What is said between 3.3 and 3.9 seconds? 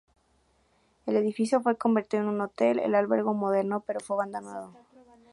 Moderno",